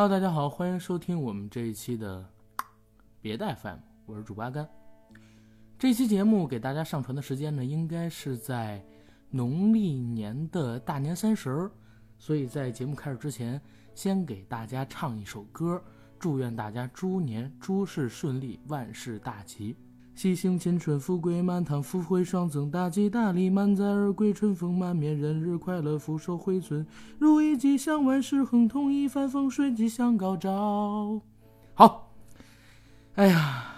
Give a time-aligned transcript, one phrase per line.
[0.00, 2.24] Hello，大家好，欢迎收听我们这一期的
[3.20, 4.64] 别带饭我是主八甘。
[5.76, 8.80] 这期节目给大家上传的时间呢，应该是在
[9.28, 11.70] 农历年的大年三十儿，
[12.16, 13.60] 所以在节目开始之前，
[13.92, 15.82] 先给大家唱一首歌，
[16.16, 19.76] 祝愿大家猪年诸事顺利，万事大吉。
[20.18, 26.84] 喜庆新春，富贵满堂，福慧双增，大吉大利满载而归，春风满面，人日快乐，福寿回春，
[27.20, 31.20] 如意吉祥，万事亨通，一帆风顺，吉祥高照。
[31.72, 32.12] 好，
[33.14, 33.72] 哎呀，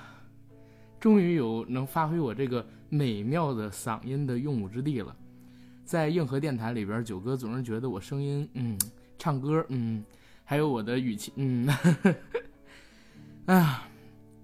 [0.98, 5.14] 终于有能发挥我这个美妙的嗓音的用武之地了。
[5.84, 8.78] 在硬核电台里边，九哥总是觉得我声音，嗯，
[9.18, 10.02] 唱歌，嗯，
[10.46, 11.68] 还有我的语气，嗯，
[13.44, 13.82] 哎呀。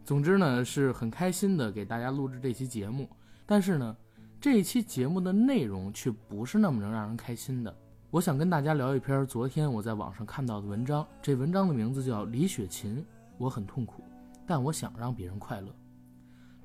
[0.07, 3.11] 总之呢，是很开心的给大家录制这期节目，
[3.45, 3.97] 但是呢，
[4.41, 7.77] 这一期节目的内容却不是那么能让人开心的。
[8.13, 12.99] 我想跟大家聊一篇昨天我在网上看到的文章，这文章的名字叫《李雪琴》，
[13.37, 14.05] 我很痛苦，
[14.47, 15.75] 但我想让别人快乐。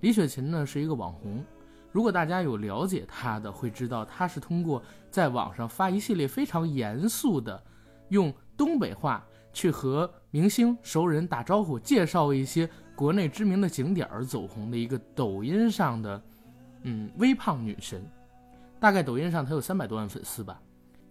[0.02, 1.44] 李雪琴呢是一个网红，
[1.92, 7.60] 如果大家有了解她的，会知道她是通过在网上发一系列非常严肃的，
[8.10, 12.70] 用东北话去和明星熟人打招呼，介绍一些。
[12.94, 16.22] 国内知名的景点儿走红的一个抖音上的，
[16.84, 18.06] 嗯，微胖女神，
[18.80, 20.62] 大概抖音上她有三百多万粉丝吧。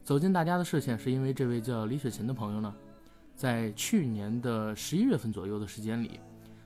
[0.05, 2.73] 走进大家的视线，是因为这位叫李雪琴的朋友呢，
[3.35, 6.21] 在去年的十一月份左右的时间里，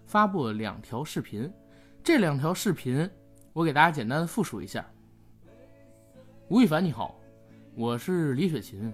[0.04, 1.50] 发布了两条视频。
[2.02, 3.08] 这两条视频，
[3.54, 4.84] 我给大家简单的复述一下。
[6.48, 7.18] 吴亦凡你好，
[7.74, 8.92] 我是李雪琴，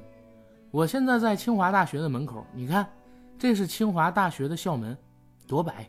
[0.73, 2.89] 我现在在清华大学的门口，你看，
[3.37, 4.97] 这是清华大学的校门，
[5.45, 5.85] 多白。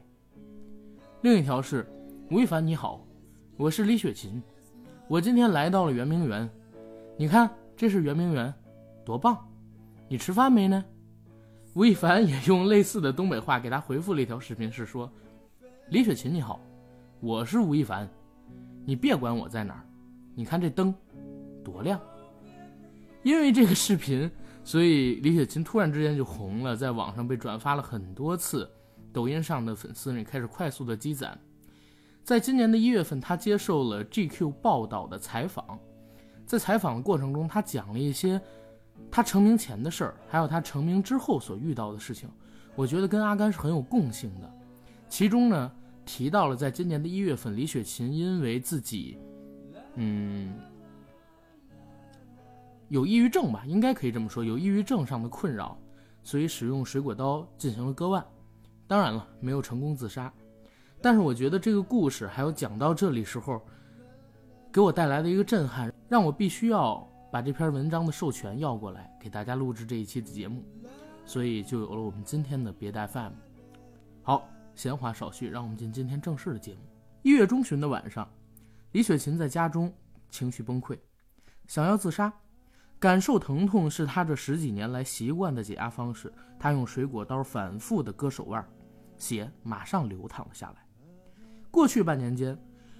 [1.22, 1.88] 另一条是，
[2.32, 3.00] 吴亦凡你好，
[3.58, 4.42] 我是李雪琴，
[5.08, 6.50] 我今天来到了圆明园，
[7.16, 7.48] 你看
[7.78, 8.52] 这是圆明园，
[9.05, 9.38] 多棒！
[10.08, 10.84] 你吃饭没呢？
[11.76, 15.08] 吴亦凡也用类似的东北话给他回复了一条视频，是说，
[15.89, 16.60] 李雪琴你好，
[17.20, 18.10] 我是吴亦凡，
[18.84, 19.86] 你别管我在哪儿，
[20.34, 20.92] 你看这灯
[21.64, 22.02] 多亮。
[23.22, 24.30] 因为这个视频，
[24.71, 28.71] 所以李雪琴突然之间就红了，在网上被转发了很多次。
[29.11, 31.37] 抖音上的粉丝呢开始快速的积攒，
[32.23, 35.77] 在今年的一月份，他接受了 GQ 报道的采访，
[36.45, 38.39] 在采访的过程中，他讲了一些
[39.11, 42.30] 他成名前的事儿，还有他成名之后所遇到的事情，
[42.73, 44.49] 我觉得跟阿甘是很有共性的。
[45.10, 45.70] 其中呢，
[46.05, 49.17] 提到了在今年的一月份，李雪琴因为自己，
[49.95, 50.54] 嗯，
[52.92, 55.78] 有抑郁症吧，应该可以这么说，有抑郁症上的困扰，
[56.24, 58.22] 所以使用水果刀进行了割腕。
[58.86, 60.30] 当然了，没有成功自杀，
[61.02, 63.62] 但是我觉得这个故事还有讲到这里时候，
[64.74, 70.62] 给我带来的一个震撼，让我必须要把这篇文章的授权要过来，给大家录制这一期的节目，
[71.26, 73.32] 所以就有了我们今天的别带 FM。
[74.22, 76.82] 好，闲话少叙，让我们进今天正式的节目。
[77.22, 78.30] 一月中旬的晚上，
[78.92, 79.94] 李雪琴在家中
[80.30, 81.00] 情绪崩溃，
[81.68, 82.34] 想要自杀。
[83.02, 88.64] 感受疼痛是她这十几年来习惯的解压方式，她用水果刀反复的割手腕。
[89.17, 90.86] 血马上流淌了下来。
[91.72, 92.56] 过去半年间，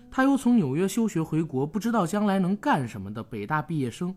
[0.10, 4.16] 他由从纽约休学回国，不知道将来能干什么的北大毕业生，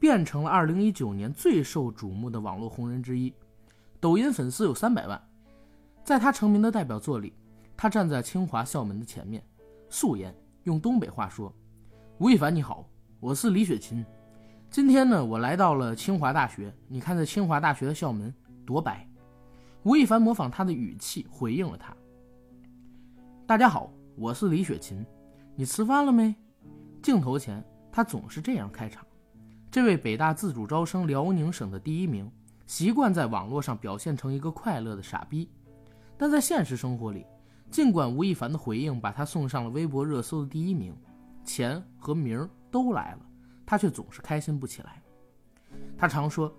[0.00, 3.32] 变成了2019年最受瞩目的网络红人之一。
[4.00, 5.20] 抖音粉丝有三百万。
[6.02, 7.32] 在他成名的代表作里，
[7.76, 9.44] 他站在清华校门的前面，
[9.88, 11.54] 素颜，用东北话说
[12.18, 12.88] ：“吴亦凡你好，
[13.20, 14.04] 我是李雪琴。
[14.70, 16.72] 今天呢，我来到了清华大学。
[16.86, 18.32] 你看这清华大学的校门
[18.64, 19.04] 多白。”
[19.82, 21.92] 吴亦凡模仿他的语气回应了他
[23.48, 25.04] ：“大家好，我是李雪琴，
[25.56, 26.32] 你吃饭了没？”
[27.02, 29.04] 镜头前，他总是这样开场。
[29.72, 32.30] 这位北大自主招生辽宁省的第一名，
[32.64, 35.50] 习惯在网络上表现成一个快乐的傻逼，
[36.16, 37.26] 但在现实生活里，
[37.72, 40.96] 尽管吴亦凡的回应把他送上了微博热搜的第一名，
[41.42, 43.20] 钱和名儿都来了，
[43.70, 45.00] 他却总是开心不起来。
[45.96, 46.52] 他常说，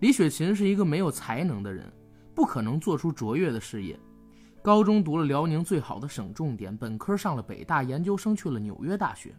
[0.00, 1.90] 李雪琴是一个没有才能的人。
[2.34, 3.98] 不可能做出卓越的事业。
[4.60, 9.34] 高中读了辽宁最好的省重点，本科上了北大，研究生去了纽约大学。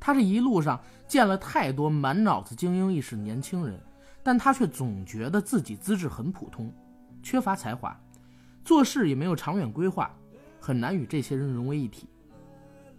[0.00, 3.78] 他这一路上见了太多满脑子精英意识的年轻人，
[4.22, 6.72] 但他却总觉得自己资质很普通，
[7.22, 7.94] 缺乏才华，
[8.64, 10.10] 做事也没有长远规划，
[10.58, 12.08] 很难与这些人融为一体。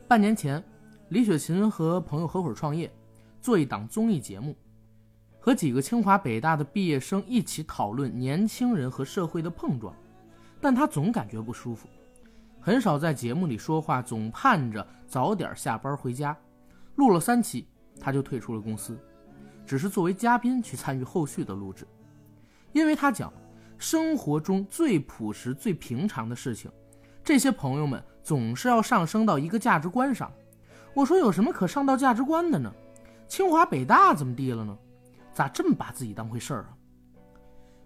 [0.08, 0.64] 半年前，
[1.10, 2.92] 李雪琴和朋友合伙创业，
[3.42, 4.56] 做一档综艺节目。
[5.40, 9.96] 和几个清华北大的毕业生一起讨论年轻人和社会的碰撞，
[10.60, 11.88] 但他总感觉不舒服，
[12.60, 16.36] 很少在节目里说话，总盼着早点下班回家。
[16.96, 17.66] 录了三期，
[17.98, 19.00] 他就退出了公司，
[19.66, 21.88] 只是作为嘉宾去参与后续的录制，
[22.74, 23.32] 因为他讲
[23.78, 26.70] 生活中最朴实、最平常的事情，
[27.24, 30.30] 这些朋友们总是要上升到一个价值观上。
[30.94, 32.74] 我说有什么可上到价值观的呢？
[33.28, 34.78] 清华北大怎么地了呢？
[35.34, 36.74] 咋这么把自己当回事儿啊？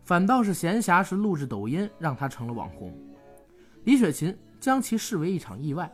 [0.03, 2.93] 反倒是闲暇时录制抖音，让他成了网红。
[3.83, 5.91] 李雪琴将其视为一场意外，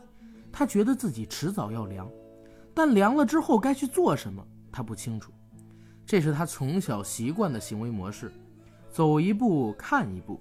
[0.52, 2.08] 她觉得自己迟早要凉，
[2.74, 5.32] 但凉了之后该去做什么，她不清楚。
[6.04, 8.32] 这是她从小习惯的行为模式，
[8.90, 10.40] 走一步看一步。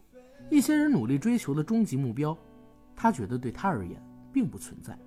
[0.49, 2.37] 一些人努力追求的终极目标，
[2.95, 4.01] 她觉得对她而言
[4.31, 4.97] 并不存在。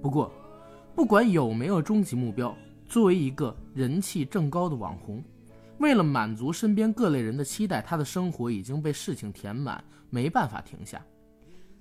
[0.00, 0.32] 不过，
[0.94, 2.56] 不管有没有终极目标，
[2.88, 5.22] 作为一个人气正高的网红，
[5.78, 11.04] 为了满足身边各类人的期待，他的生活已经被事情填满，没办法停下。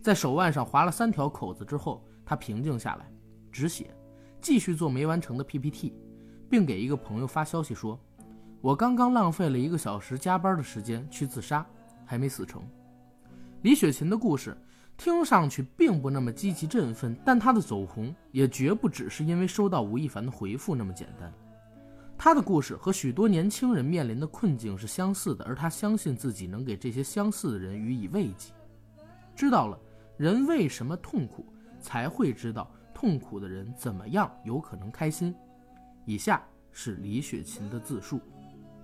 [0.01, 3.09] 在手腕上划了三条口子之后，他平静下来，
[3.53, 3.89] 止血，
[4.41, 5.93] 继续做没完成的 PPT，
[6.49, 7.97] 并给一个朋友发消息说
[8.59, 11.65] ：“我刚刚浪费了一个小时加班的时间去自杀，
[12.05, 12.61] 还没死成。”
[13.63, 14.55] 李雪琴的故事。
[14.97, 21.31] 听上去并不那么积极振奋，但他的走红也绝不只是因为收到吴亦凡的回复那么简单。
[22.17, 28.51] 他的故事和许多年轻人面临的困境是相似的，而他相信自己能给这些相似的人予以慰藉。
[29.35, 29.79] 知道了
[30.17, 31.45] 人为什么痛苦，
[31.79, 35.33] 才会知道痛苦的人怎么样有可能开心。
[36.05, 38.19] 以下是李雪琴的自述，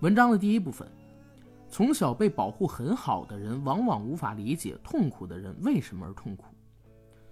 [0.01, 0.87] 文章的第一部分。
[1.73, 6.45] 从小被保护很好的人，往往无法理解痛苦的人为什么而痛苦。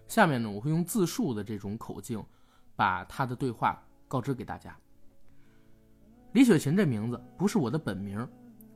[0.07, 2.19] 下面呢，我会用自述的这种口径，
[2.75, 4.75] 把他的对话告知给大家。
[6.31, 8.27] 李雪琴这名字不是我的本名，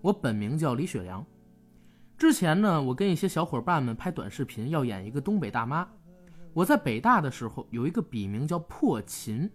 [0.01, 1.25] 我本名叫李雪良。
[2.15, 5.89] 之前呢，我跟一些小伙伴们拍短视频，要演一个东北大妈。
[6.53, 9.49] 我在北大的时候有一个笔名叫破琴，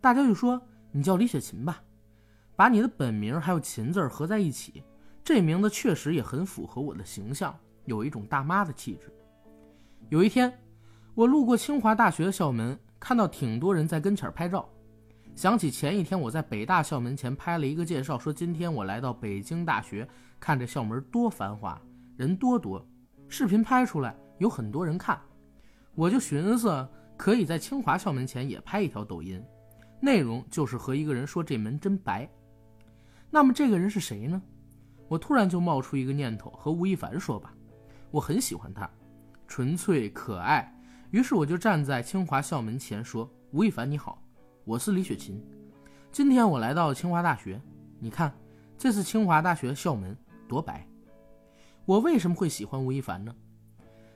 [0.00, 0.60] 大家就说
[0.90, 1.80] 你叫李雪琴吧，
[2.56, 4.82] 把你的本名还有琴字合在一起。
[5.26, 7.52] 这名字确实也很符合我的形象，
[7.84, 9.12] 有一种大妈的气质。
[10.08, 10.56] 有一天，
[11.16, 14.68] 我路过清华大学的校门，看到挺多人在跟前拍照，
[15.34, 20.08] 想起前一天我在北大校门前拍了一个介绍，说今天我来到北京大学，
[20.38, 21.76] 看这校门多繁华，
[22.16, 22.86] 人多多，
[23.26, 25.20] 视频拍出来有很多人看，
[25.96, 29.44] 我就寻思可以在清华校门前也拍一条抖音，
[30.00, 32.30] 内容就是和一个人说这门真白。
[33.28, 34.40] 那么这个人是谁呢？
[35.08, 37.54] 我突然就冒出一个念头，和吴亦凡说吧，
[38.10, 38.90] 我很喜欢他，
[39.46, 40.72] 纯粹可爱。
[41.12, 44.20] 于是我就站在清华校门前说：“吴亦凡你好，
[44.64, 45.40] 我是李雪琴，
[46.10, 47.60] 今天我来到清华大学，
[48.00, 48.34] 你看，
[48.76, 50.16] 这是清华大学校门
[50.48, 50.84] 多白。
[51.84, 53.32] 我为什么会喜欢吴亦凡呢？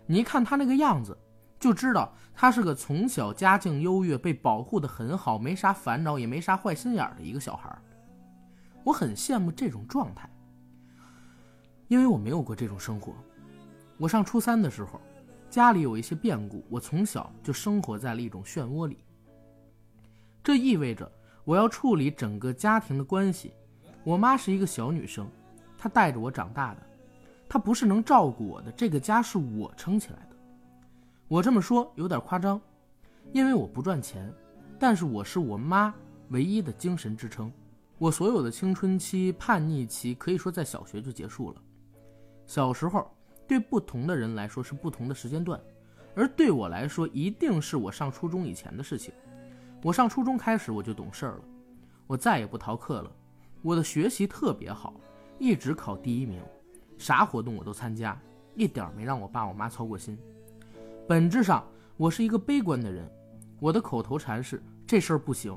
[0.06, 1.16] 你一看他那个样子，
[1.60, 7.74] 就知道他是个从小家境优越，被保护的很好，没啥烦恼，也没啥坏心眼的一个小孩。
[8.82, 10.28] 我很羡慕这种状态。”
[11.90, 13.12] 因为我没有过这种生活，
[13.98, 15.00] 我上初三的时候，
[15.50, 18.98] 家里有一些变故，我从小就生活在了一种漩涡里。
[20.40, 21.10] 这意味着
[21.42, 23.52] 我要处理整个家庭的关系。
[24.04, 25.26] 我妈是一个小女生，
[25.76, 26.82] 她带着我长大的，
[27.48, 30.36] 她不是能照顾我的，这个家是我撑起来的。
[31.26, 32.60] 我这么说有点夸张，
[33.32, 34.32] 因为我不赚钱，
[34.78, 35.92] 但是我是我妈
[36.28, 37.50] 唯一的精神支撑。
[37.98, 41.60] 我所有的青春期、叛逆期，可以说在小学就结束了。
[42.50, 43.08] 小时候，
[43.46, 45.60] 对不同的人来说是不同的时间段，
[46.16, 49.14] 而对我来说，一定是我上初中以前的事情。
[49.84, 51.44] 我上初中开始，我就懂事儿了，
[52.08, 53.12] 我再也不逃课了。
[53.62, 54.94] 我的学习特别好，
[55.38, 56.42] 一直考第一名，
[56.98, 58.20] 啥活动我都参加，
[58.56, 60.18] 一点没让我爸我妈操过心。
[61.06, 61.64] 本质上，
[61.96, 63.08] 我是一个悲观的人，
[63.60, 65.56] 我的口头禅是这事儿不行，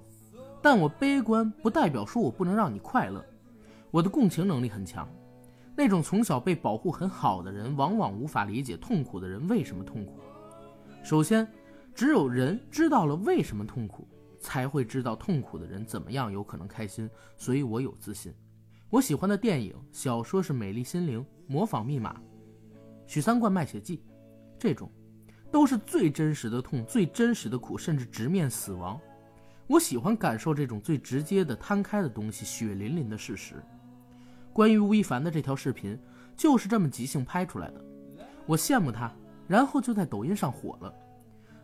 [0.62, 3.26] 但我悲观不代表说我不能让你快乐。
[3.90, 5.10] 我的共情能力很强。
[5.76, 10.20] 那种从小被保护很好的人，往往无法理解痛苦的人为什么痛苦。
[11.04, 11.48] 首先，
[11.96, 14.08] 只有人知道了为什么痛苦，
[14.40, 17.10] 才会知道痛苦的人怎么样有可能开心。
[17.38, 18.32] 所以我有自信。
[18.90, 22.14] 我喜欢的电影、小说是《美丽心灵》《模仿密码》
[23.08, 23.98] 《许三观卖血记》，
[24.60, 24.92] 这种
[25.52, 29.00] 都是最真实的痛、最真实的苦，甚至直面死亡。
[29.66, 33.56] 我喜欢感受这种最直接的、摊开的东西，血淋淋的事实。
[34.54, 35.98] 关于吴亦凡的这条视频，
[36.38, 37.84] 就是这么即兴拍出来的。
[38.46, 39.12] 我羡慕他，
[39.48, 40.94] 然后就在抖音上火了。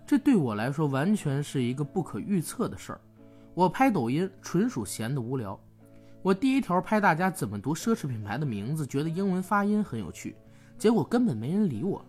[0.07, 3.01] 这对我来说完全是一个不可预测的事儿。
[3.53, 5.59] 我拍抖音纯属闲得无聊。
[6.23, 10.35] 我第一条拍大家怎么读奢侈品牌的名字，觉得英文发音很有趣，
[10.77, 12.03] 结果根本没人理我。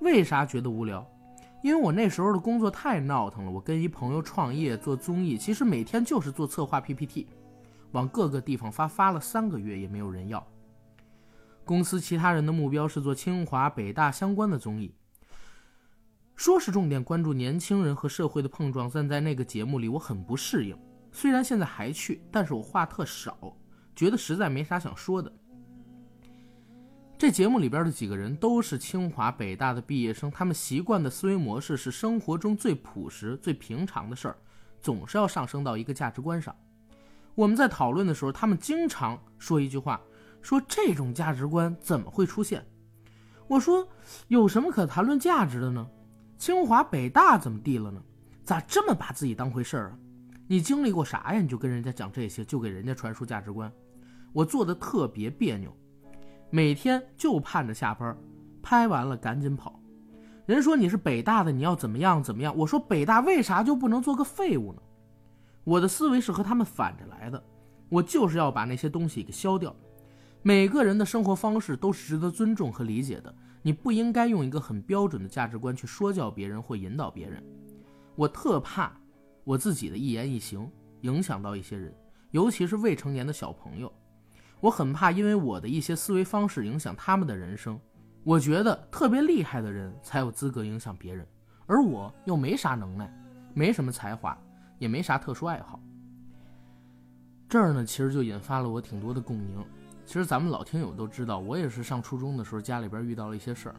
[0.00, 1.04] 为啥觉得无聊？
[1.62, 3.50] 因为我那时候的工作太闹腾了。
[3.50, 7.26] 我跟一朋友创业做综艺，其实每天就是做策划 PPT。
[7.92, 10.46] 往各个地方发，发了三个月也没有人要。
[11.64, 14.92] 公司其他人的目标是做清华、北大相关的综艺，
[16.34, 20.76] 说是重点关注年轻人和社会的碰撞，但在那个节目里我很不适应。
[21.12, 23.56] 虽然现在还去，但是我话特少，
[23.94, 25.32] 觉得实在没啥想说的。
[27.16, 34.36] 这节目里边的几个人都是清华、北大的毕业生，他们习惯的思维模式是生活中最朴实、最平常的事儿，
[34.80, 36.52] 总是要上升到一个价值观上。
[37.34, 40.00] 我们在讨论的时候，他们经常说一句话，
[40.40, 42.64] 说这种价值观怎么会出现？
[43.48, 43.86] 我说
[44.28, 45.86] 有什么可谈论价值的呢？
[46.38, 48.02] 清华、北大怎么地了呢？
[48.44, 49.98] 咋这么把自己当回事儿啊？
[50.48, 51.40] 你经历过啥呀？
[51.40, 53.72] 你就跟人家讲这些，就给人家传输价值观。
[54.32, 55.74] 我做的特别别扭。
[56.50, 58.14] 每天就盼着下班，
[58.62, 59.80] 拍完了赶紧跑。
[60.44, 62.54] 人说你是北大的，你要怎么样怎么样？
[62.56, 64.82] 我说北大为啥就不能做个废物呢？
[65.64, 67.42] 我的思维是和他们反着来的，
[67.88, 69.74] 我就是要把那些东西给消掉。
[70.42, 77.42] 每个人的生活方式都是值得尊重和理解的，你不应该用一个很标准的价值观去说教别人或引导别人。
[78.16, 78.92] 我特怕
[79.44, 80.68] 我自己的一言一行
[81.02, 81.94] 影响到一些人，
[82.32, 83.92] 尤其是未成年的小朋友。
[84.60, 87.78] 我很怕，因为我的一些思维方式影响他们的人生。
[88.24, 91.26] 我觉得特别厉害的人才有资格影响别人，
[91.66, 93.12] 而我又没啥能耐，
[93.54, 94.36] 没什么才华，
[94.82, 95.78] 也没啥特殊爱好。
[97.48, 99.64] 这儿呢，其实就引发了我挺多的共鸣。
[100.04, 103.76] 其实咱们老听友都知道，我也是上初中的时候家里边遇到了一些事儿。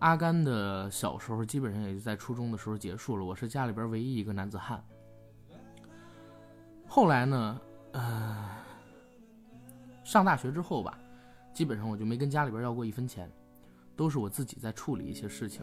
[0.00, 3.24] 阿甘的小时候基本上也就在初中的时候结束了。
[3.24, 4.84] 我是家里边唯一一个男子汉。
[6.86, 7.60] 后来呢，
[7.92, 8.50] 呃。
[10.04, 10.98] 上大学之后吧，
[11.54, 13.30] 基本上我就没跟家里边要过一分钱，
[13.96, 15.62] 都是我自己在处理一些事情，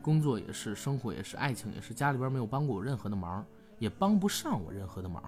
[0.00, 3.44] 工作也是，生活也是，爱情也是，家里边没有帮过我任何的忙，
[3.78, 5.22] 也帮不上我任何的忙。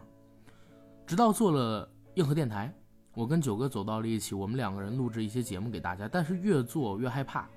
[1.06, 2.72] 直到做了硬核电台，
[3.14, 7.48] 我跟九哥走到了一起，我们两个人录制一些节目给大家，但是越做越害怕。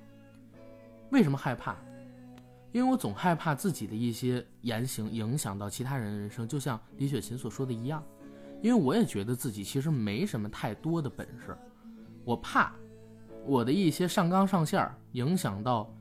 [1.12, 1.76] 为什么害怕？
[2.72, 8.04] 因为我总害怕自己的一些言行影响到其他人的人生，就像李雪琴所说的一样。
[8.62, 11.58] 因为我也觉得自己其实没什么太多的本事，
[12.24, 12.72] 我怕
[13.46, 15.92] 我的一些上纲上线影响到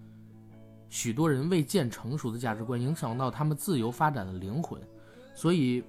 [0.88, 4.80] 许多人未见成熟的价值观，影响到他们自由发展的灵魂，
[5.35, 5.85] 所以，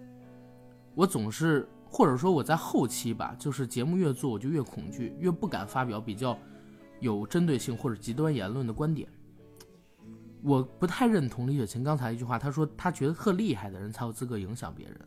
[0.94, 6.38] 我总是或者说我在后期吧，就是节目越做我就越恐惧，越不敢发表比较
[7.00, 9.08] 有针对性或者极端言论的观点。
[10.42, 15.00] 我不太认同李雪琴刚才一句话，她说她觉得特厉害的人才有资格影响别人。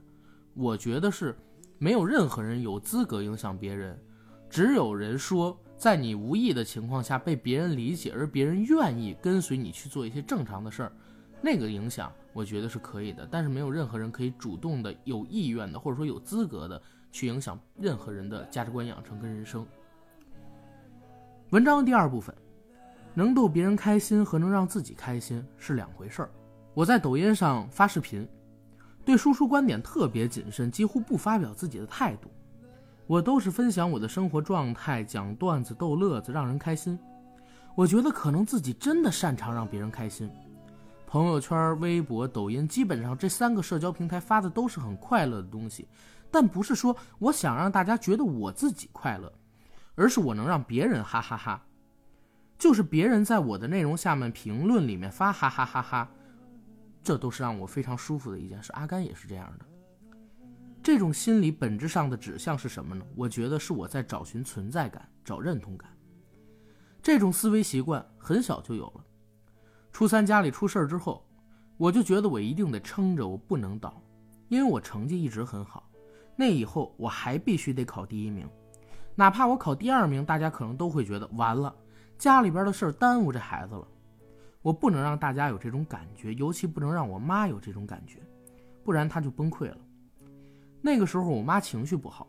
[0.55, 1.37] 我觉得是，
[1.77, 4.01] 没有任何人有资格影响别人，
[4.49, 10.91] 只有人说，在你无意的情况下被别人理解，而别人愿意跟随你去做一些正常的事儿，
[11.41, 13.27] 那个影响我觉得是可以的。
[13.29, 16.81] 但是没有任何人可以主动的、有意愿的，或者说有资格的
[17.11, 19.65] 去影响任何人的价值观养成跟人生。
[21.51, 22.35] 文章第二部分，
[23.13, 26.29] 能逗别人开心和能让自己开心是两回事儿。
[26.73, 28.27] 我在抖音上发视频。
[29.05, 32.29] 对输出观点特别谨慎，几乎不发表自己的态度。
[33.07, 36.99] 我都是分享我的生活状态，讲段子逗乐子，让人开心。
[37.73, 40.29] 我觉得可能自己真的擅长让别人开心。
[41.05, 45.87] 朋友圈、微博、抖音，基本上这三个社交平台发的都是很快乐的东西，
[46.29, 49.31] 但不是说我想让大家觉得我自己快乐，
[49.95, 51.63] 而是我能让别人哈哈哈。
[52.57, 56.09] 就是别人在我的内容下面评论里面发哈哈哈哈。
[57.01, 58.73] 这都是让我非常舒服的一件事。
[58.73, 59.65] 阿甘也是这样的。
[60.87, 63.05] 这种心理本质上的指向是什么呢？
[63.13, 65.89] 我觉得是我在找寻存在感，找认同感。
[67.01, 69.03] 这种思维习惯很小就有了。
[69.91, 71.27] 初三家里出事儿之后，
[71.75, 74.01] 我就觉得我一定得撑着，我不能倒，
[74.47, 75.91] 因为我成绩一直很好。
[76.37, 78.49] 那以后我还必须得考第一名，
[79.13, 81.75] 哪怕我考第二名，大家可能都会觉得完了，
[82.17, 83.85] 家里边的事儿耽误这孩子了。
[84.61, 88.21] 我不能让大家有这种感觉，尤其不能让我妈有这种感觉，
[88.85, 89.77] 不然她就崩溃了。
[90.87, 92.25] 那个时候我妈情绪不好。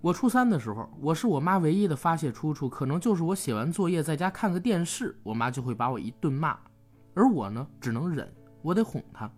[0.00, 6.58] 我初三的时候，我是我妈唯一的发泄出处，可能就是我写完作业在家看个电视，我妈就会把我一顿骂，
[7.14, 8.28] 而我呢只能忍，
[8.60, 9.30] 我得哄她。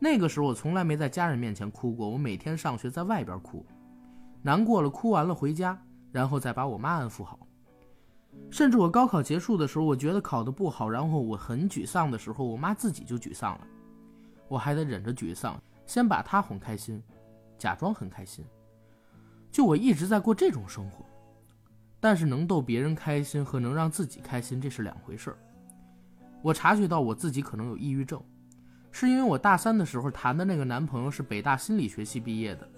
[0.00, 3.64] 那个时候我从来没在家人面前哭过，我每天上学在外边哭，
[4.42, 5.80] 难过了哭完了回家，
[6.10, 7.38] 然后再把我妈安抚好。
[8.50, 13.66] 甚至我高考结束的时候，我觉得考得不好，然后我很沮丧的时候，我妈自己就沮丧了，
[14.48, 15.56] 我还得忍着沮丧，
[15.86, 17.02] 先把他哄开心，
[17.58, 18.44] 假装很开心。
[19.50, 21.04] 就我一直在过这种生活，
[22.00, 25.38] 但是能逗别人开心和能让自己开心，这是两回事儿。
[26.42, 28.22] 我察觉到我自己可能有抑郁症，
[28.90, 32.68] 是因为我大三的时候谈的那个男朋友是北大心理学系毕业的，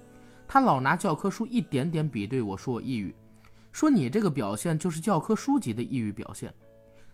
[0.47, 3.15] 他老拿教科书一点点比对我，说我抑郁。
[3.73, 6.53] 说你这个表现就是教科书级的抑郁表现。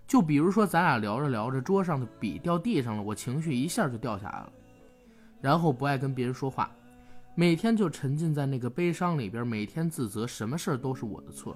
[0.07, 4.53] 就比如说，咱俩聊着聊着，桌上的笔掉地上了，我情绪一下就掉下来了，
[5.43, 6.71] 然后不爱跟别人说话，
[7.35, 11.55] 每天就沉浸在那个悲伤里边，每天自责，什么事儿都是我的错。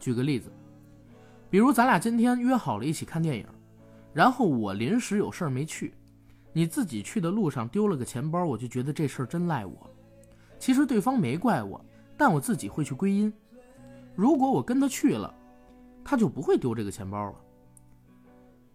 [0.00, 0.50] 举个例子，
[1.48, 3.46] 比如咱俩今天约好了一起看电影，
[4.12, 5.94] 然后我临时有事儿没去，
[6.52, 9.88] 你自己去的路上丢了个钱包，我就觉得这事儿真赖我。
[10.58, 11.80] 其实对方没怪我，
[12.16, 13.32] 但我自己会去归因。
[14.16, 15.34] 如果我跟他去了。
[16.02, 17.34] 他就不会丢这个钱包了。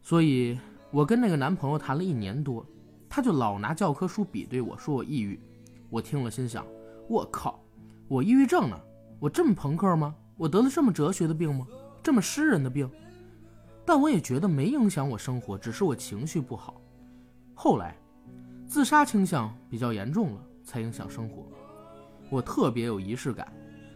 [0.03, 0.57] 所以，
[0.91, 2.63] 我跟那个男朋友谈了一年多，
[3.09, 5.39] 他就老拿教科书比对我，说我抑郁。
[5.89, 6.65] 我听了心想：
[7.07, 7.63] 我靠，
[8.07, 8.79] 我抑郁症呢？
[9.19, 10.13] 我这么朋克吗？
[10.37, 11.65] 我得了这么哲学的病吗？
[12.03, 12.89] 这么诗人的病？
[13.85, 16.81] 但我也觉得没影响我生活，只是我情绪不好。
[17.53, 17.95] 后来，
[18.67, 21.47] 自杀倾向比较严重了，才影响生活。
[22.29, 23.53] 我特别有仪式感，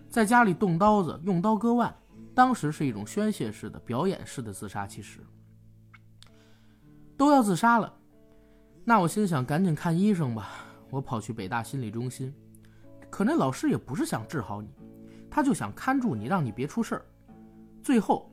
[0.09, 1.93] 在家里动刀子，用刀割腕。
[2.35, 5.19] 当时是一种宣泄式的、表演式的自杀，其实
[7.17, 7.93] 都要自杀了。
[8.89, 10.50] 那我心想，赶紧看医生吧。
[10.89, 12.34] 我跑去北大心理中心，
[13.08, 14.69] 可那老师也不是想治好你，
[15.29, 17.05] 他就想看住你，让你别出事儿。
[17.84, 18.31] 最后，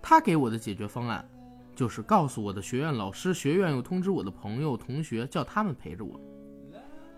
[0.00, 1.28] 他给我的解决方案
[1.74, 6.20] 就是告诉我的学院老师，学院又通知我的朋友、同学，叫他们陪着我。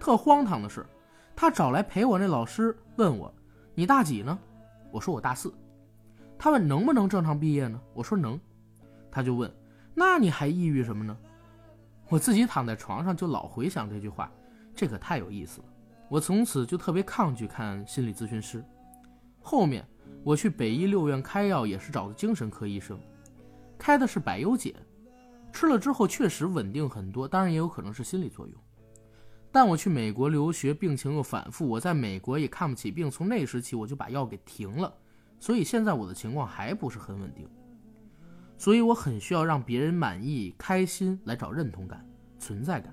[0.01, 0.83] 特荒唐的是，
[1.37, 3.31] 他找来陪我那老师问我
[3.77, 4.39] ：“你大几呢？”
[4.91, 5.53] 我说：“我大四。”
[6.39, 7.79] 他问能不能正常毕业呢？
[7.93, 8.41] 我说能，
[9.11, 9.53] 他就问，
[9.95, 11.15] 那你还抑郁什么呢？
[12.09, 14.31] 我自己躺在床上就老回想这句话，
[14.75, 15.67] 这可太有意思了。
[16.09, 18.65] 我从此就特别抗拒看心理咨询师。
[19.41, 19.87] 后面
[20.25, 22.99] 我去北医六院开药也是找的精神科医生，
[23.79, 24.75] 开的是百忧解，
[25.53, 28.57] 吃了之后确实稳定很多，当然也有可能是心理作用。
[29.51, 34.93] 但我去美国留学，病情又反复，我在美国也看不起病，从那时起我就把药给停了。
[35.41, 37.49] 所以现在我的情况还不是很稳定，
[38.59, 42.05] 所以我很需要让别人满意、开心来找认同感、
[42.39, 42.93] 存在感。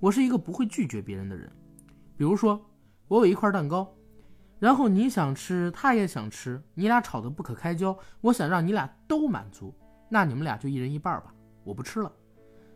[0.00, 1.50] 我是一个不会拒绝别人的人。
[2.16, 2.60] 比如说，
[3.06, 3.88] 我有一块蛋糕，
[4.58, 9.72] 然后你想吃，他也想吃，你俩吵得不可开交，我想让你俩都满足，
[10.08, 12.12] 那你们俩就一人一半吧，我不吃了，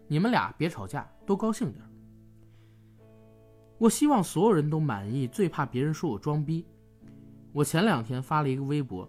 [0.06, 1.84] 你们俩别吵架，都高兴点。
[3.76, 6.64] 我希望所有人都满意，最怕别人说我装逼。
[7.52, 9.08] 我前两天发了一个微博，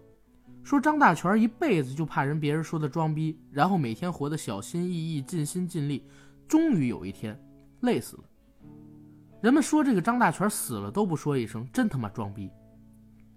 [0.65, 6.03] 说张大全一辈子就怕人别人说他装逼，然后每天活得小心翼翼、尽心尽力，
[6.47, 7.39] 终于有一天
[7.81, 8.23] 累死了。
[9.41, 12.49] 人们说这个张大全死了都不说一声，真他妈装逼。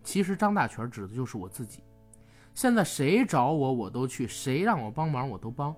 [0.02, 1.82] 其实张大全指的就是我自己。
[2.54, 5.76] 现在谁找我我都去，谁让我帮忙我都帮。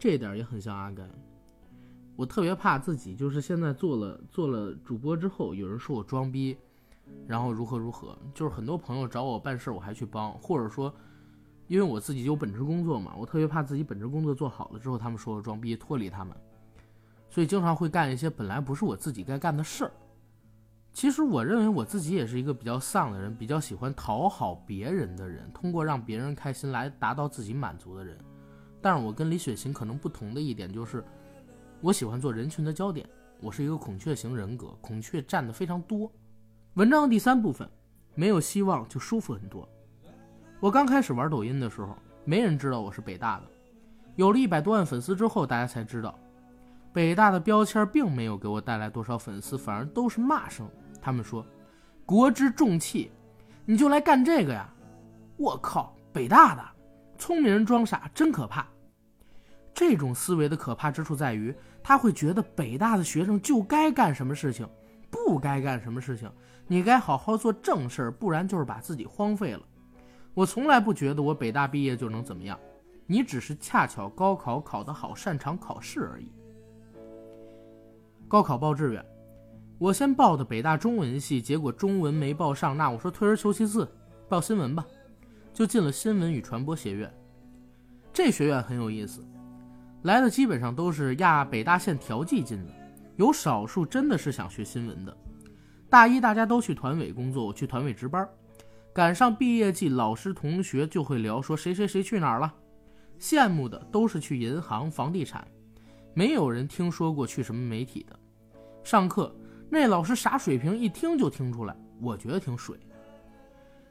[0.00, 1.08] 这点也很像阿甘。
[2.16, 6.58] 我特别怕自己，就是现在做了做了主播之后，有人说我装逼。
[7.26, 10.94] 然后如何如何，就是很多朋友找我办事，我还去帮，或者说，
[11.68, 16.36] 因为我自己有本职工作嘛，我特别怕自己本职工作做好了之后，他们说我装逼，脱离他们，
[17.30, 19.92] 所以经常会干一些本来不是我自己该干的事儿。
[20.92, 28.18] 其实我认为我自己也是一个比较丧的人，比较喜欢讨好别人的人，通过让别人开心来达到自己满足的人。
[28.82, 31.02] 但是我跟李雪琴可能不同的一点就是，
[31.80, 33.08] 我喜欢做人群的焦点，
[33.40, 36.12] 我是一个孔雀型人格，孔雀占的非常多。
[36.74, 37.68] 文章的第三部分，
[38.14, 39.68] 没有希望就舒服很多。
[40.58, 43.42] 我刚开始玩抖音的时候，没人知道我是北大的。
[44.16, 46.18] 有了一百多万粉丝之后，大家才知道，
[46.90, 50.66] 北大的标签并没有给我带来多少粉丝，反而都是骂声。
[50.98, 51.44] 他们说
[52.06, 53.12] ：“国之重器，
[53.66, 54.66] 你就来干这个呀？”
[55.36, 56.64] 我靠，北大的，
[57.18, 58.66] 聪明人装傻，真可怕。
[59.74, 64.66] 这种思维的可怕之处在于，他会觉得北大的学生就该干什么事情。
[65.10, 66.32] 不该干什么事情，
[66.72, 69.60] 你该好好做正事儿，不然就是把自己荒废了。
[70.32, 72.58] 我从来不觉得我北大毕业就能怎么样，
[73.06, 76.32] 你只是恰巧高考考得好，擅长考试而已。
[78.26, 79.04] 高考报志愿，
[79.76, 83.86] 我先报的北大中文系，结果中文没报上，那我说退而求其次，
[84.26, 84.82] 报新闻吧，
[85.52, 87.12] 就进了新闻与传播学院。
[88.14, 89.22] 这学院很有意思，
[90.04, 92.72] 来的基本上都是亚北大线调剂进的。
[93.16, 95.14] 有少数真的是想学新闻的。
[95.92, 98.26] 大一大家都去团委工作，我去团委值班。
[98.94, 102.50] 赶上毕业季，老师同学就会聊说谁谁谁去哪儿了。
[103.20, 105.46] 羡慕的都是去银行、房地产，
[106.14, 108.18] 没有人听说过去什么媒体的。
[108.82, 109.36] 上课
[109.68, 112.74] 那老师啥水平，一听就听出来，我觉得挺水。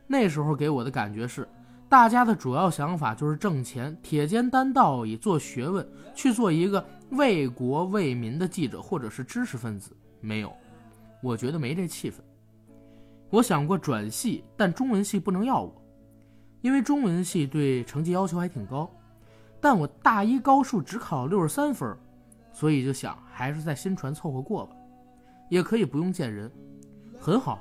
[0.08, 1.48] 那时候给我的感觉是。
[1.88, 9.96] 大家的主要想法就是挣钱，铁肩担道义，做学问，去做一个为国为民的记者或者是知识分子。
[10.20, 10.52] 没有，
[11.22, 12.16] 我觉得没这气氛。
[13.30, 15.82] 我想过转系，但中文系不能要我，
[16.62, 18.92] 因为中文系对成绩要求还挺高。
[19.62, 21.96] 但我大一高数只考六十三分，
[22.52, 24.76] 所以就想还是在新传凑合过吧，
[25.50, 26.52] 也可以不用见人，
[27.20, 27.60] 很好，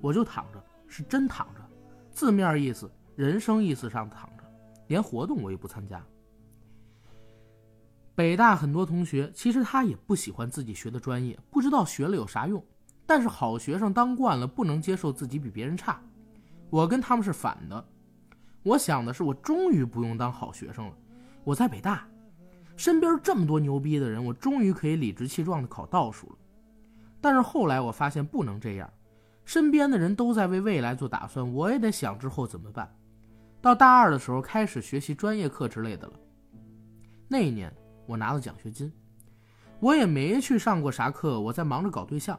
[0.00, 1.60] 我就躺着，是真躺着，
[2.10, 4.44] 字面意思、人生意思上躺着，
[4.86, 6.02] 连活动我也不参加。
[8.14, 12.64] 北大很多同学其实他也不喜欢自己学的专业，不知道学了有啥用，
[13.06, 16.00] 但是好学生当惯了，不能接受自己比别人差。
[16.70, 17.84] 我跟他们是反的，
[18.62, 20.94] 我想的是我终于不用当好学生了。
[21.44, 22.06] 我在北大，
[22.76, 26.36] 身边这么多牛逼的人，我终于可以理直气壮的考倒数了。
[27.20, 28.90] 但是后来我发现不能这样，
[29.44, 32.90] 身边的人都在为未来做打算，我也得想之后怎么办。
[33.60, 36.14] 到大二的时候开始学习专业课之类的了。
[37.28, 37.72] 那一年
[38.06, 38.92] 我拿了奖学金，
[39.80, 42.38] 我也没去上过啥课，我在忙着搞对象。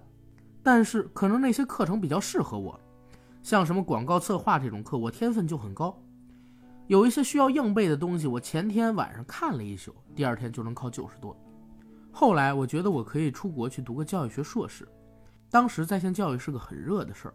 [0.65, 2.79] 但是可能那些课程比较适合我，
[3.43, 5.95] 像什么广告策划这种课，我天分就很高。
[6.87, 11.37] 有一些需要硬背的东西，我前天晚上看了一宿，第二天就能考九十多。
[12.11, 14.87] 后来我觉得我可以出国去读个教育学硕士，
[15.51, 17.33] 当时在线教育是个很热的事儿，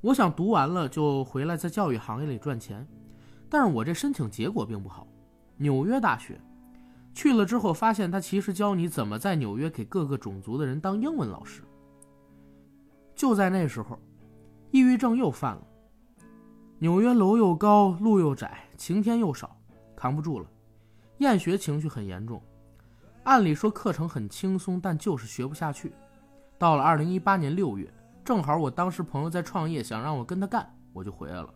[0.00, 2.84] 我想读完了就回来在教育行业里赚钱。
[3.48, 5.06] 但是我这申请结果并不好，
[5.58, 6.40] 纽约大学
[7.14, 11.62] 去了之后发现他其实教你怎么在纽约给各个种族的人当英文老师。
[13.22, 13.96] 就在那时候，
[14.72, 15.62] 抑郁症又犯了。
[16.80, 19.56] 纽约楼又高，路又窄，晴天又少，
[19.94, 20.46] 扛不住了，
[21.18, 22.42] 厌学情绪很严重。
[23.22, 25.92] 按理说课程很轻松，但就是学不下去。
[26.58, 27.88] 到了二零一八年六月，
[28.24, 31.54] 正好我当时朋友在创业，想让我跟他干，我就回来了。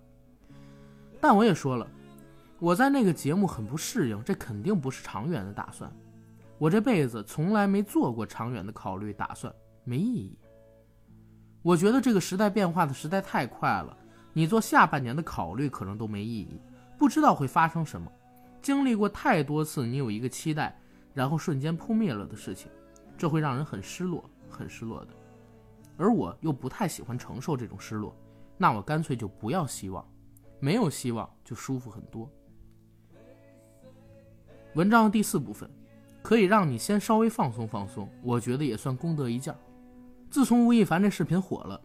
[1.20, 1.84] 但我也说了，
[2.60, 5.90] 我在那个节目很不适应，这肯定不是长远的打算。
[6.58, 9.52] 我这辈子从来没做过长远的考虑打算，
[9.82, 10.38] 没意义。
[11.66, 13.98] 我觉得这个时代变化的实在太快了。
[14.32, 16.60] 你做下半年的考虑可能都没意义，
[16.96, 18.08] 不知道会发生什么。
[18.62, 20.78] 经历过太多次你有一个期待，
[21.12, 22.70] 然后瞬间扑灭了的事情，
[23.18, 25.08] 这会让人很失落，很失落的。
[25.96, 28.14] 而我又不太喜欢承受这种失落，
[28.56, 30.08] 那我干脆就不要希望，
[30.60, 32.30] 没有希望就舒服很多。
[34.74, 35.68] 文章的第四部分，
[36.22, 39.52] 可以让你先稍微放松放松，我觉得也算功德一件。
[40.36, 41.80] 自从吴亦凡这视频火了。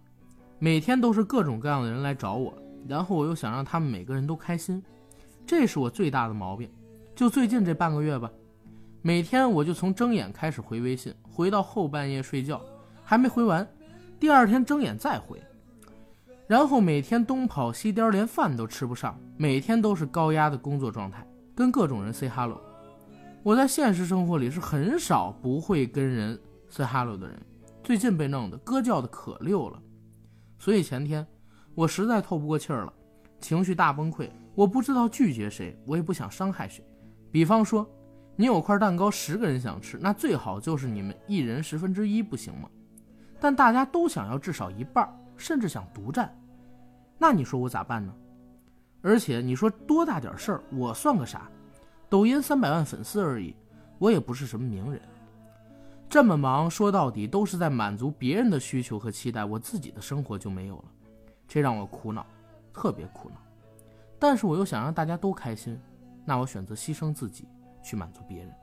[0.59, 2.53] 每天都是各种各样的人来找我，
[2.85, 4.83] 然后我又想让他们每个人都开心，
[5.47, 6.69] 这是我最大的毛病。
[7.15, 8.29] 就最近这半个月吧，
[9.01, 12.61] 每天我就从睁眼开始回微信，回到后半夜睡觉，
[13.05, 13.65] 还没回完，
[14.19, 15.41] 第二天睁眼再回，
[16.45, 22.59] 然后每天东跑西颠，连饭都吃不上，每天都是高压的工作状态，跟各种人 say hello。
[23.43, 26.37] 我在现实生活里是很少不会跟人
[26.67, 27.41] say hello 的人，
[27.83, 29.81] 最近被弄得哥叫的可溜了。
[30.59, 31.25] 所以前天，
[31.73, 32.93] 我实在透不过气儿了，
[33.39, 34.29] 情绪大崩溃。
[34.53, 36.85] 我不知道拒绝谁，我也不想伤害谁。
[37.31, 37.89] 比方说，
[38.35, 42.69] 你有块蛋糕，十个人想吃，那最好就是你们一人十分之一，不行吗？
[43.39, 46.37] 但大家都想要至少一半，甚至想独占，
[47.17, 48.13] 那你说我咋办呢？
[49.01, 51.49] 而且你说多大点事儿，我算个啥？
[52.07, 53.55] 抖音三百万粉丝而已，
[53.97, 55.01] 我也不是什么名人。
[56.11, 60.85] 这么忙，说到底都是在满足别人的需求和期待，我自己的生活就没有了，
[61.47, 62.25] 这让我苦恼，
[62.73, 63.37] 特别苦恼。
[64.19, 65.79] 但是我又想让大家都开心，
[66.25, 67.47] 那我选择牺牲自己
[67.81, 68.53] 去满足别人。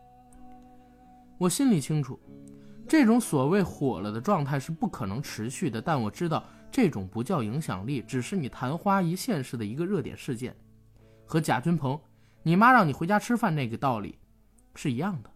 [1.38, 2.20] 我心里清楚，
[2.86, 10.54] 这种所谓火了的状态是不可能持续的，但我知道这种不叫影响力，只是你昙花一现式的一个热点事件，
[11.24, 11.98] 和贾君鹏
[12.44, 14.18] “你妈让你回家吃饭”那个道理
[14.74, 15.30] 是一样的，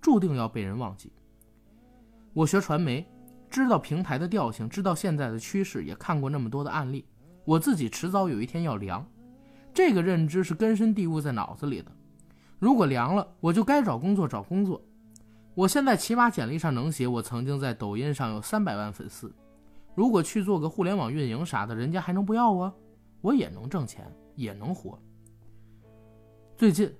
[0.00, 1.10] 注定要被人忘记。
[2.36, 3.02] 我学传媒，
[3.48, 7.02] 知道平台的调性，知道现在的趋势，也看过那么多的案例。
[7.46, 9.02] 我自己迟早有一天要凉，
[9.72, 11.90] 这个认知是根深蒂固在脑子里的。
[12.58, 14.84] 如果凉了，我就该找工作找工作。
[15.54, 19.34] 我现在起码简历上能写我曾经在抖音上有三百万粉丝。
[19.94, 22.70] 如果去做个互联网运营啥的，人家还能不要我？
[23.22, 25.00] 我也能挣钱，也能活。
[26.54, 26.94] 最近，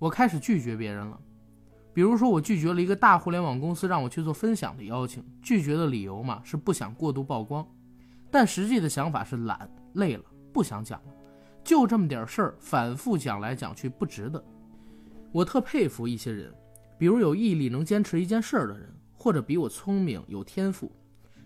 [0.00, 1.20] 我开始拒绝别人了。
[2.00, 7.62] 比如说，我拒绝了一个大互联网公司让我去做分享的邀请，拒绝的理由嘛是不想过度曝光，
[8.30, 11.12] 但实际的想法是懒、累了，不想讲了，
[11.62, 14.42] 就这么点事儿，反复讲来讲去不值得。
[15.30, 16.50] 我特佩服一些人，
[16.96, 20.90] 比如有毅力能坚持一件事儿的人，或者比我聪明有天赋，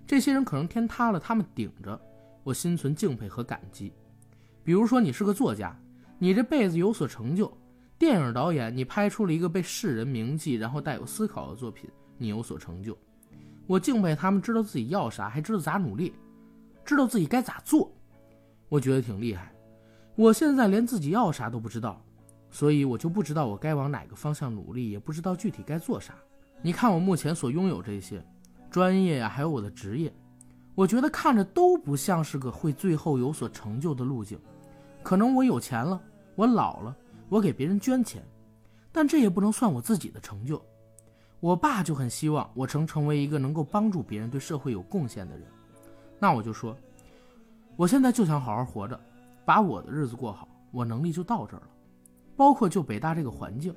[0.06, 2.00] 这些人可能天塌了，他们顶着，
[2.44, 3.92] 我心存敬佩和感激。
[4.62, 5.76] 比如说你是个作家，
[6.16, 7.52] 你这辈子有所成就。
[7.98, 12.96] 电影导演，你拍出了一个被世人铭记，然后带有思考的作品，你有所成就。
[13.66, 16.12] 我敬佩他们知道自己要啥，还知道咋努力。
[16.84, 17.90] 知道自己该咋做，
[18.68, 19.50] 我觉得挺厉害。
[20.16, 21.98] 我现在连自己要啥都不知道，
[22.50, 26.14] 所以我就不知道我该往哪个方向努力，也不知道具体该做啥。
[26.60, 28.22] 你看我目前所拥有这些
[28.70, 30.12] 专业呀，还有我的职业，
[30.74, 34.38] 我觉得看着都不像是个会最后有所成就的路径。
[35.02, 35.98] 可能我有钱了，
[36.34, 36.94] 我老了，
[37.34, 38.22] 我给别人捐钱，
[38.92, 40.64] 但这也不能算我自己的成就。
[41.40, 45.44] 我爸就很希望我成成为一个能够帮助别人、对社会有贡献的人。
[46.20, 46.76] 那我就说，
[47.74, 48.98] 我现在就想好好活着。
[49.44, 51.70] 把我的日子过好，我能力就到这儿了。
[52.36, 53.74] 包括就北大这个环境，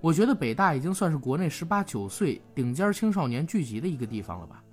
[0.00, 4.64] 我觉得北大已经算是国内十八九岁顶尖青少年聚集的一个地方了吧。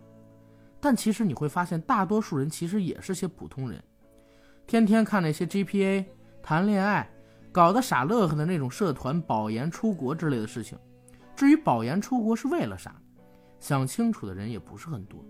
[0.79, 3.83] 但其实你会发现，大多数人其实也是些普通人，
[4.65, 6.05] 天天看那些 GPA、
[6.41, 7.05] 谈恋爱、
[7.53, 10.75] 搞得傻乐呵的那种社团、保研、出国之类的事情。
[11.35, 12.95] 至于保研出国是为了啥，
[13.59, 15.23] 想清楚的人也不是很多。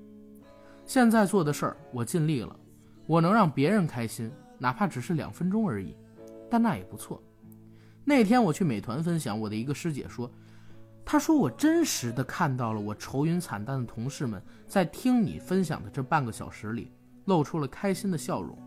[0.86, 2.56] 现在做的事儿，我尽力了，
[3.06, 4.32] 我能让别人开心。
[4.58, 5.94] 哪怕只是两分钟而已，
[6.50, 7.22] 但那也不错。
[8.06, 10.32] 那天我去美团分享，我的一个师姐说
[11.04, 16.92] ：“她说我真实的看到了我愁云惨淡的同事们在听你分享的这半个小时里
[17.26, 18.58] 露出了开心的笑容。”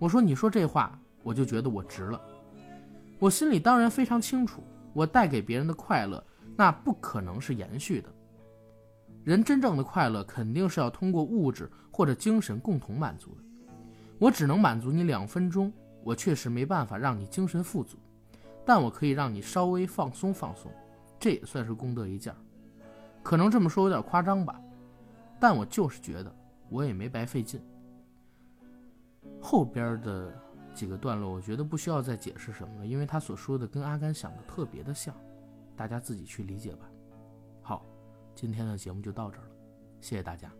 [0.00, 2.20] 我说：“你说这话，我就觉得我值了。”
[3.20, 4.62] 我心里当然非常清楚，
[4.94, 6.24] 我带给别人的快乐，
[6.56, 8.08] 那不可能是延续的。
[9.22, 13.42] 人真正的快乐肯定是要通过物质或者精神共同满足的。
[14.18, 15.70] 我只能满足你两分钟，
[16.02, 17.98] 我确实没办法让你精神富足，
[18.64, 20.72] 但我可以让你稍微放松放松，
[21.18, 22.34] 这也算是功德一件。
[23.22, 24.58] 可能这么说有点夸张吧，
[25.38, 26.34] 但我就是觉得
[26.70, 27.60] 我也没白费劲。
[29.38, 30.34] 后边的
[30.80, 35.14] 几个段落，我觉得不需要再解释什么了，因为他所说的跟阿甘想的特别的像，
[35.76, 36.90] 大家自己去理解吧。
[37.60, 37.84] 好，
[38.34, 39.50] 今天的节目就到这儿了，
[40.00, 40.50] 谢谢大家。